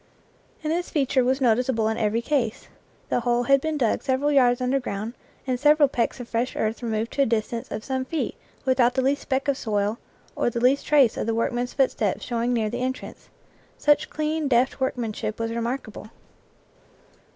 And 0.63 0.73
this 0.73 0.89
feature 0.89 1.23
was 1.23 1.39
noticeable 1.41 1.87
in 1.87 1.95
every 1.95 2.23
case; 2.23 2.69
the 3.09 3.19
hole 3.19 3.43
had 3.43 3.61
been 3.61 3.77
dug 3.77 4.01
several 4.01 4.31
yards 4.31 4.59
under 4.59 4.79
ground 4.79 5.13
and 5.45 5.59
several 5.59 5.87
pecks 5.87 6.19
of 6.19 6.27
fresh 6.27 6.55
earth 6.55 6.81
removed 6.81 7.11
to 7.11 7.21
a 7.21 7.25
distance 7.27 7.69
of 7.69 7.83
some 7.83 8.03
feet 8.05 8.33
without 8.65 8.95
the 8.95 9.03
least 9.03 9.21
speck 9.21 9.47
of 9.47 9.59
soil 9.59 9.99
or 10.35 10.49
the 10.49 10.59
least 10.59 10.87
trace 10.87 11.17
of 11.17 11.27
the 11.27 11.35
workman's 11.35 11.73
footsteps 11.73 12.23
showing 12.25 12.51
near 12.51 12.67
the 12.71 12.81
entrance; 12.81 13.29
such 13.77 14.09
clean, 14.09 14.47
deft 14.47 14.79
workmanship 14.79 15.39
was 15.39 15.51
remark 15.51 15.87
able. 15.87 16.09